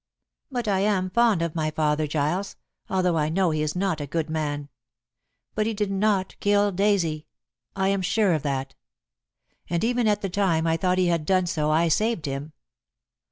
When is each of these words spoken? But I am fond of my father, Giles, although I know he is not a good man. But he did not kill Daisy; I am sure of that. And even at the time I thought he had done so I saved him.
But 0.49 0.67
I 0.67 0.79
am 0.79 1.11
fond 1.11 1.43
of 1.43 1.53
my 1.53 1.69
father, 1.69 2.07
Giles, 2.07 2.55
although 2.89 3.19
I 3.19 3.29
know 3.29 3.51
he 3.51 3.61
is 3.61 3.75
not 3.75 4.01
a 4.01 4.07
good 4.07 4.31
man. 4.31 4.69
But 5.53 5.67
he 5.67 5.75
did 5.75 5.91
not 5.91 6.35
kill 6.39 6.71
Daisy; 6.71 7.27
I 7.75 7.89
am 7.89 8.01
sure 8.01 8.33
of 8.33 8.41
that. 8.41 8.73
And 9.69 9.83
even 9.83 10.07
at 10.07 10.23
the 10.23 10.27
time 10.31 10.65
I 10.65 10.75
thought 10.75 10.97
he 10.97 11.09
had 11.09 11.23
done 11.23 11.45
so 11.45 11.69
I 11.69 11.87
saved 11.87 12.25
him. 12.25 12.51